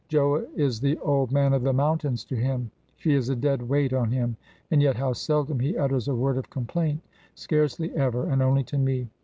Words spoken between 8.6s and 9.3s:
to me.